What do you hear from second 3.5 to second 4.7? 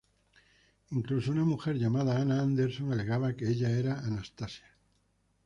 era Anastasia.